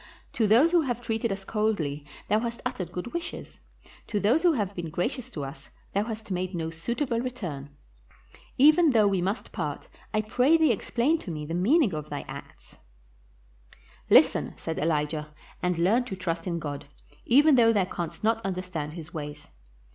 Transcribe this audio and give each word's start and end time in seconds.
To 0.33 0.47
those 0.47 0.71
who 0.71 0.81
have 0.81 0.99
treated 0.99 1.31
us 1.31 1.45
coldly 1.45 2.07
thou 2.27 2.39
hast 2.39 2.59
uttered 2.65 2.91
good 2.91 3.13
wishes; 3.13 3.59
to 4.07 4.19
those 4.19 4.41
who 4.41 4.53
have 4.53 4.73
been 4.73 4.89
gracious 4.89 5.29
to 5.29 5.43
us 5.45 5.69
thou 5.93 6.05
hast 6.05 6.31
made 6.31 6.55
no 6.55 6.71
suit 6.71 7.03
able 7.03 7.19
return. 7.19 7.69
Even 8.57 8.89
though 8.93 9.05
we 9.07 9.21
must 9.21 9.51
part, 9.51 9.87
I 10.11 10.21
pray 10.21 10.57
thee 10.57 10.71
explain 10.71 11.19
to 11.19 11.29
me 11.29 11.45
the 11.45 11.53
meaning 11.53 11.93
of 11.93 12.09
thy 12.09 12.21
acts." 12.27 12.79
"Listen," 14.09 14.55
said 14.57 14.79
Elijah, 14.79 15.31
"and 15.61 15.77
learn 15.77 16.03
to 16.05 16.15
trust 16.15 16.47
in 16.47 16.57
God, 16.57 16.87
even 17.27 17.53
though 17.53 17.71
thou 17.71 17.85
canst 17.85 18.23
not 18.23 18.41
understand 18.43 18.93
his 18.93 19.13
ways. 19.13 19.49